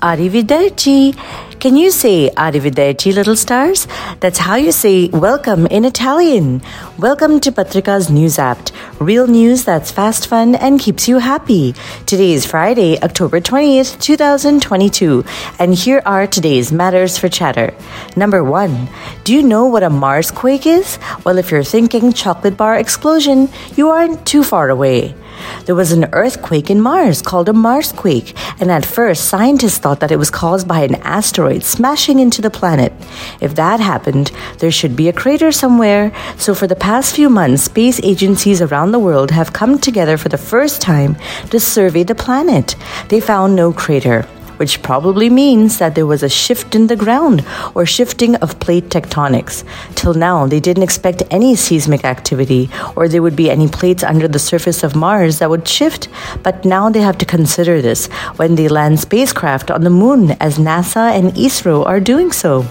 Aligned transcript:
Arrivederci. 0.00 1.12
Can 1.58 1.76
you 1.76 1.90
say 1.90 2.30
Arrivederci, 2.30 3.12
little 3.12 3.34
stars? 3.34 3.88
That's 4.20 4.38
how 4.38 4.54
you 4.54 4.70
say 4.70 5.08
welcome 5.08 5.66
in 5.66 5.84
Italian. 5.84 6.62
Welcome 6.98 7.40
to 7.40 7.50
Patrika's 7.50 8.08
News 8.08 8.38
App. 8.38 8.58
Real 9.00 9.26
news 9.26 9.64
that's 9.64 9.90
fast, 9.90 10.28
fun, 10.28 10.54
and 10.54 10.78
keeps 10.78 11.08
you 11.08 11.18
happy. 11.18 11.74
Today 12.06 12.32
is 12.32 12.46
Friday, 12.46 12.96
October 13.02 13.40
20th, 13.40 14.00
2022. 14.00 15.24
And 15.58 15.74
here 15.74 16.00
are 16.06 16.28
today's 16.28 16.70
matters 16.70 17.18
for 17.18 17.28
chatter. 17.28 17.74
Number 18.16 18.44
one, 18.44 18.88
do 19.24 19.34
you 19.34 19.42
know 19.42 19.66
what 19.66 19.82
a 19.82 19.90
Mars 19.90 20.30
quake 20.30 20.66
is? 20.66 21.00
Well, 21.24 21.38
if 21.38 21.50
you're 21.50 21.64
thinking 21.64 22.12
chocolate 22.12 22.56
bar 22.56 22.76
explosion, 22.76 23.48
you 23.74 23.88
aren't 23.88 24.24
too 24.24 24.44
far 24.44 24.70
away. 24.70 25.16
There 25.66 25.74
was 25.74 25.92
an 25.92 26.08
earthquake 26.12 26.70
in 26.70 26.80
Mars 26.80 27.22
called 27.22 27.48
a 27.48 27.52
Marsquake, 27.52 28.36
and 28.60 28.70
at 28.70 28.86
first 28.86 29.26
scientists 29.26 29.78
thought 29.78 30.00
that 30.00 30.10
it 30.10 30.18
was 30.18 30.30
caused 30.30 30.66
by 30.66 30.80
an 30.80 30.96
asteroid 30.96 31.62
smashing 31.62 32.18
into 32.18 32.40
the 32.40 32.50
planet. 32.50 32.92
If 33.40 33.54
that 33.56 33.80
happened, 33.80 34.30
there 34.58 34.70
should 34.70 34.96
be 34.96 35.08
a 35.08 35.12
crater 35.12 35.52
somewhere. 35.52 36.12
So 36.36 36.54
for 36.54 36.66
the 36.66 36.76
past 36.76 37.14
few 37.14 37.28
months, 37.28 37.64
space 37.64 38.00
agencies 38.02 38.62
around 38.62 38.92
the 38.92 38.98
world 38.98 39.30
have 39.30 39.52
come 39.52 39.78
together 39.78 40.16
for 40.16 40.28
the 40.28 40.38
first 40.38 40.80
time 40.80 41.16
to 41.50 41.60
survey 41.60 42.02
the 42.02 42.14
planet. 42.14 42.76
They 43.08 43.20
found 43.20 43.54
no 43.54 43.72
crater 43.72 44.26
which 44.58 44.82
probably 44.82 45.30
means 45.30 45.78
that 45.78 45.94
there 45.94 46.06
was 46.06 46.22
a 46.22 46.28
shift 46.28 46.74
in 46.74 46.86
the 46.86 46.96
ground 46.96 47.44
or 47.74 47.86
shifting 47.86 48.36
of 48.36 48.60
plate 48.60 48.90
tectonics. 48.90 49.64
Till 49.94 50.14
now, 50.14 50.46
they 50.46 50.60
didn't 50.60 50.82
expect 50.82 51.22
any 51.30 51.56
seismic 51.56 52.04
activity 52.04 52.68
or 52.94 53.08
there 53.08 53.22
would 53.22 53.36
be 53.36 53.50
any 53.50 53.68
plates 53.68 54.02
under 54.02 54.28
the 54.28 54.38
surface 54.38 54.82
of 54.82 54.94
Mars 54.94 55.38
that 55.38 55.50
would 55.50 55.66
shift, 55.66 56.08
but 56.42 56.64
now 56.64 56.90
they 56.90 57.00
have 57.00 57.18
to 57.18 57.24
consider 57.24 57.80
this 57.80 58.06
when 58.36 58.54
they 58.54 58.68
land 58.68 59.00
spacecraft 59.00 59.70
on 59.70 59.82
the 59.82 59.90
moon, 59.90 60.32
as 60.40 60.58
NASA 60.58 61.16
and 61.16 61.32
ISRO 61.32 61.86
are 61.86 62.00
doing 62.00 62.32
so. 62.32 62.66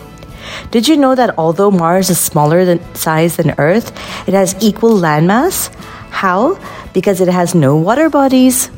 Did 0.71 0.87
you 0.87 0.97
know 0.97 1.15
that 1.15 1.37
although 1.37 1.71
Mars 1.71 2.09
is 2.09 2.19
smaller 2.19 2.65
than 2.65 2.79
size 2.95 3.37
than 3.37 3.55
Earth, 3.57 3.91
it 4.27 4.33
has 4.33 4.55
equal 4.61 4.91
landmass? 4.91 5.73
How? 6.09 6.59
Because 6.93 7.21
it 7.21 7.27
has 7.27 7.53
no 7.53 7.75
water 7.75 8.09
bodies. 8.09 8.69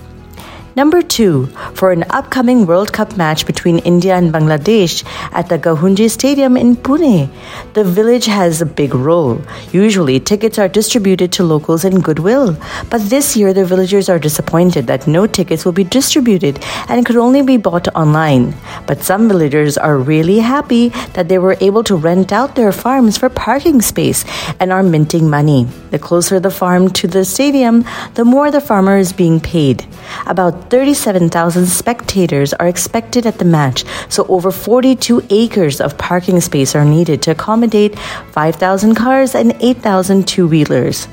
Number 0.80 1.02
two, 1.02 1.48
for 1.74 1.92
an 1.92 2.06
upcoming 2.10 2.66
World 2.66 2.94
Cup 2.94 3.18
match 3.18 3.46
between 3.46 3.80
India 3.80 4.16
and 4.16 4.32
Bangladesh 4.32 5.04
at 5.34 5.50
the 5.50 5.60
Gahunje 5.60 6.10
Stadium 6.10 6.56
in 6.56 6.78
Pune, 6.78 7.28
the 7.74 7.84
village 7.84 8.28
has 8.28 8.62
a 8.62 8.66
big 8.66 8.96
role. 8.96 9.42
Usually, 9.74 10.22
tickets 10.22 10.58
are 10.58 10.70
distributed 10.70 11.34
to 11.34 11.44
locals 11.44 11.84
in 11.84 12.00
goodwill, 12.00 12.56
but 12.90 13.02
this 13.10 13.36
year 13.36 13.52
the 13.52 13.66
villagers 13.66 14.08
are 14.08 14.20
disappointed 14.20 14.88
that 14.88 15.06
no 15.06 15.28
tickets 15.28 15.66
will 15.66 15.74
be 15.74 15.84
distributed 15.84 16.64
and 16.88 17.06
could 17.06 17.18
only 17.18 17.42
be 17.42 17.58
bought 17.58 17.90
online. 17.94 18.56
But 18.88 19.04
some 19.04 19.28
villagers 19.28 19.78
are 19.78 19.98
really 19.98 20.40
happy 20.40 20.94
that 21.12 21.28
they 21.28 21.40
were 21.40 21.58
able 21.60 21.84
to 21.92 21.98
rent 21.98 22.32
out 22.32 22.56
their 22.56 22.72
farms 22.72 23.18
for 23.18 23.28
parking 23.28 23.82
space 23.82 24.24
and 24.62 24.72
are 24.72 24.84
minting 24.84 25.30
money. 25.30 25.68
The 25.92 26.00
closer 26.00 26.40
the 26.40 26.52
farm 26.52 26.90
to 27.02 27.08
the 27.08 27.26
stadium, 27.26 27.84
the 28.14 28.24
more 28.24 28.50
the 28.50 28.62
farmer 28.62 28.98
is 28.98 29.12
being 29.12 29.42
paid. 29.42 29.86
About 30.26 30.69
37,000 30.70 31.66
spectators 31.66 32.54
are 32.54 32.68
expected 32.68 33.26
at 33.26 33.40
the 33.40 33.46
match, 33.46 33.84
so 34.08 34.26
over 34.28 34.52
42 34.52 35.26
acres 35.30 35.82
of 35.82 35.98
parking 35.98 36.40
space 36.42 36.76
are 36.76 36.86
needed 36.86 37.22
to 37.24 37.32
accommodate 37.32 37.98
5,000 38.32 38.96
cars 38.96 39.34
and 39.34 39.56
8,000 39.60 40.28
two 40.28 40.48
wheelers. 40.48 41.08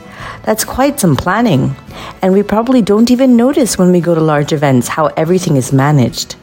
That's 0.45 0.65
quite 0.65 1.01
some 1.01 1.17
planning, 1.17 1.75
and 2.21 2.33
we 2.33 2.43
probably 2.43 2.83
don't 2.83 3.11
even 3.11 3.37
notice 3.37 3.79
when 3.79 3.93
we 3.93 4.01
go 4.01 4.15
to 4.15 4.21
large 4.21 4.53
events 4.53 4.89
how 4.89 5.07
everything 5.17 5.57
is 5.57 5.73
managed. 5.73 6.37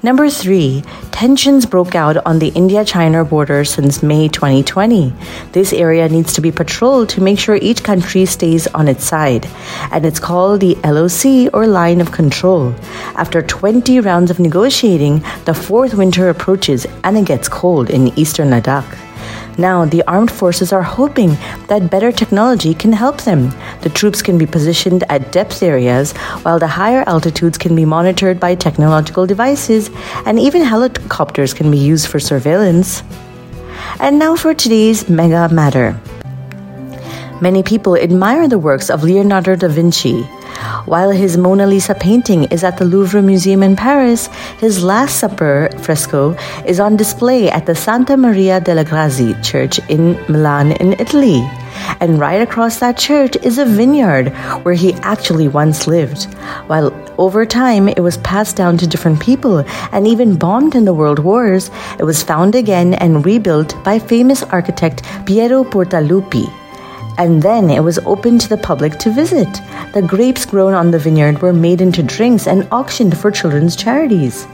Number 0.00 0.30
three, 0.30 0.84
tensions 1.10 1.66
broke 1.66 1.96
out 1.96 2.24
on 2.24 2.38
the 2.38 2.50
India 2.54 2.84
China 2.84 3.24
border 3.24 3.64
since 3.64 4.00
May 4.00 4.28
2020. 4.28 5.12
This 5.50 5.72
area 5.72 6.08
needs 6.08 6.34
to 6.34 6.40
be 6.40 6.52
patrolled 6.52 7.08
to 7.10 7.20
make 7.20 7.36
sure 7.36 7.56
each 7.56 7.82
country 7.82 8.24
stays 8.24 8.68
on 8.68 8.86
its 8.86 9.04
side, 9.04 9.48
and 9.90 10.06
it's 10.06 10.20
called 10.20 10.60
the 10.60 10.76
LOC 10.84 11.52
or 11.52 11.66
Line 11.66 12.00
of 12.00 12.12
Control. 12.12 12.72
After 13.16 13.42
20 13.42 13.98
rounds 13.98 14.30
of 14.30 14.38
negotiating, 14.38 15.24
the 15.46 15.54
fourth 15.54 15.94
winter 15.94 16.28
approaches 16.28 16.86
and 17.02 17.18
it 17.18 17.24
gets 17.24 17.48
cold 17.48 17.90
in 17.90 18.16
eastern 18.16 18.50
Ladakh. 18.50 18.96
Now, 19.58 19.84
the 19.84 20.04
armed 20.06 20.30
forces 20.30 20.72
are 20.72 20.84
hoping 20.84 21.36
that 21.66 21.90
better 21.90 22.12
technology 22.12 22.74
can 22.74 22.92
help 22.92 23.22
them. 23.22 23.50
The 23.82 23.90
troops 23.90 24.22
can 24.22 24.38
be 24.38 24.46
positioned 24.46 25.02
at 25.10 25.32
depth 25.32 25.64
areas, 25.64 26.12
while 26.42 26.60
the 26.60 26.68
higher 26.68 27.02
altitudes 27.08 27.58
can 27.58 27.74
be 27.74 27.84
monitored 27.84 28.38
by 28.38 28.54
technological 28.54 29.26
devices, 29.26 29.90
and 30.24 30.38
even 30.38 30.62
helicopters 30.62 31.54
can 31.54 31.72
be 31.72 31.78
used 31.78 32.06
for 32.06 32.20
surveillance. 32.20 33.02
And 33.98 34.20
now 34.20 34.36
for 34.36 34.54
today's 34.54 35.08
mega 35.08 35.52
matter. 35.52 36.00
Many 37.40 37.64
people 37.64 37.96
admire 37.96 38.46
the 38.46 38.58
works 38.58 38.90
of 38.90 39.02
Leonardo 39.02 39.56
da 39.56 39.66
Vinci. 39.66 40.22
While 40.84 41.10
his 41.10 41.36
Mona 41.36 41.66
Lisa 41.66 41.94
painting 41.94 42.44
is 42.44 42.64
at 42.64 42.78
the 42.78 42.84
Louvre 42.84 43.22
Museum 43.22 43.62
in 43.62 43.76
Paris, 43.76 44.28
his 44.58 44.82
Last 44.82 45.18
Supper 45.18 45.68
fresco 45.82 46.36
is 46.66 46.80
on 46.80 46.96
display 46.96 47.50
at 47.50 47.66
the 47.66 47.74
Santa 47.74 48.16
Maria 48.16 48.60
delle 48.60 48.84
Grazie 48.84 49.34
Church 49.42 49.78
in 49.88 50.12
Milan, 50.28 50.72
in 50.72 50.94
Italy. 50.94 51.46
And 52.00 52.18
right 52.18 52.40
across 52.40 52.78
that 52.80 52.98
church 52.98 53.36
is 53.36 53.58
a 53.58 53.64
vineyard 53.64 54.28
where 54.64 54.74
he 54.74 54.94
actually 54.94 55.48
once 55.48 55.86
lived. 55.86 56.24
While 56.66 56.92
over 57.18 57.46
time 57.46 57.88
it 57.88 58.00
was 58.00 58.16
passed 58.18 58.56
down 58.56 58.78
to 58.78 58.86
different 58.86 59.20
people 59.20 59.64
and 59.92 60.06
even 60.06 60.36
bombed 60.36 60.74
in 60.74 60.84
the 60.84 60.94
world 60.94 61.18
wars, 61.18 61.70
it 61.98 62.04
was 62.04 62.22
found 62.22 62.54
again 62.54 62.94
and 62.94 63.24
rebuilt 63.24 63.76
by 63.84 63.98
famous 63.98 64.42
architect 64.42 65.02
Piero 65.26 65.64
Portaluppi 65.64 66.52
and 67.18 67.42
then 67.42 67.68
it 67.68 67.80
was 67.80 67.98
open 68.06 68.38
to 68.38 68.48
the 68.48 68.56
public 68.56 68.96
to 68.98 69.10
visit. 69.10 69.48
The 69.92 70.02
grapes 70.02 70.46
grown 70.46 70.72
on 70.72 70.92
the 70.92 70.98
vineyard 70.98 71.42
were 71.42 71.52
made 71.52 71.80
into 71.80 72.02
drinks 72.02 72.46
and 72.46 72.66
auctioned 72.70 73.18
for 73.18 73.30
children's 73.30 73.76
charities. 73.76 74.46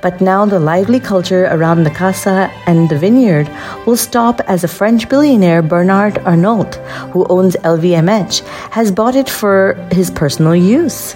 But 0.00 0.20
now 0.20 0.46
the 0.46 0.60
lively 0.60 1.00
culture 1.00 1.46
around 1.46 1.82
the 1.82 1.90
casa 1.90 2.50
and 2.66 2.88
the 2.88 2.98
vineyard 2.98 3.50
will 3.86 3.96
stop 3.96 4.40
as 4.46 4.62
a 4.62 4.68
French 4.68 5.08
billionaire 5.08 5.62
Bernard 5.62 6.18
Arnault, 6.18 6.74
who 7.10 7.26
owns 7.26 7.56
LVMH, 7.56 8.46
has 8.70 8.92
bought 8.92 9.16
it 9.16 9.28
for 9.28 9.74
his 9.90 10.10
personal 10.10 10.54
use. 10.54 11.14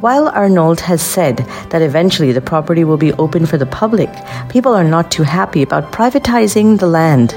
While 0.00 0.28
Arnault 0.28 0.80
has 0.80 1.00
said 1.00 1.38
that 1.70 1.82
eventually 1.82 2.32
the 2.32 2.40
property 2.40 2.84
will 2.84 2.96
be 2.96 3.12
open 3.14 3.46
for 3.46 3.56
the 3.56 3.66
public, 3.66 4.10
people 4.48 4.74
are 4.74 4.84
not 4.84 5.10
too 5.10 5.22
happy 5.22 5.62
about 5.62 5.92
privatizing 5.92 6.78
the 6.78 6.86
land. 6.86 7.30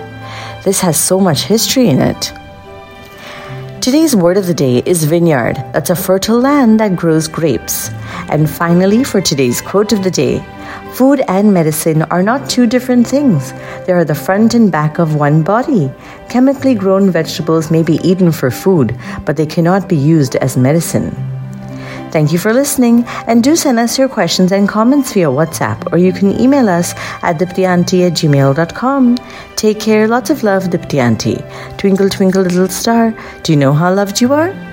This 0.66 0.82
has 0.82 1.00
so 1.00 1.20
much 1.20 1.44
history 1.44 1.88
in 1.88 2.02
it. 2.02 2.34
Today's 3.82 4.14
word 4.14 4.36
of 4.36 4.46
the 4.46 4.54
day 4.54 4.84
is 4.86 5.06
vineyard. 5.06 5.56
That's 5.72 5.90
a 5.90 5.96
fertile 5.96 6.38
land 6.38 6.82
that 6.82 6.98
grows 6.98 7.30
grapes. 7.30 7.90
And 8.28 8.50
finally, 8.50 9.06
for 9.06 9.22
today's 9.22 9.62
quote 9.62 9.94
of 9.94 10.04
the 10.04 10.12
day, 10.12 10.44
food 10.92 11.22
and 11.30 11.54
medicine 11.54 12.02
are 12.04 12.22
not 12.22 12.50
two 12.50 12.68
different 12.68 13.08
things. 13.08 13.54
They 13.88 13.94
are 13.94 14.04
the 14.04 14.16
front 14.16 14.54
and 14.54 14.70
back 14.70 15.00
of 15.00 15.16
one 15.16 15.44
body. 15.44 15.90
Chemically 16.28 16.76
grown 16.76 17.10
vegetables 17.10 17.72
may 17.72 17.82
be 17.82 18.02
eaten 18.04 18.34
for 18.34 18.52
food, 18.52 19.00
but 19.24 19.38
they 19.38 19.46
cannot 19.46 19.88
be 19.88 19.96
used 19.96 20.36
as 20.36 20.58
medicine. 20.58 21.29
Thank 22.12 22.32
you 22.32 22.40
for 22.40 22.54
listening, 22.54 23.06
and 23.28 23.44
do 23.44 23.56
send 23.56 23.80
us 23.80 23.98
your 23.98 24.10
questions 24.10 24.52
and 24.52 24.68
comments 24.68 25.14
via 25.14 25.28
WhatsApp, 25.28 25.92
or 25.92 25.98
you 25.98 26.12
can 26.12 26.40
email 26.40 26.68
us 26.68 26.94
at 27.22 27.38
diptyanti 27.38 28.08
at 28.08 28.14
gmail.com. 28.14 29.18
Take 29.56 29.80
care, 29.80 30.08
lots 30.08 30.30
of 30.30 30.44
love, 30.44 30.64
Diptyanti. 30.66 31.78
Twinkle, 31.78 32.10
twinkle, 32.10 32.44
little 32.44 32.68
star, 32.70 33.14
do 33.44 33.52
you 33.52 33.58
know 33.58 33.74
how 33.74 33.94
loved 33.94 34.22
you 34.22 34.34
are? 34.34 34.69